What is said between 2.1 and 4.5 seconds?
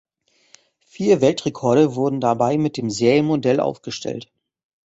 dabei mit dem Serienmodell aufgestellt.